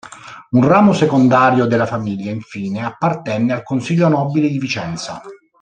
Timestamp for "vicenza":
4.57-5.21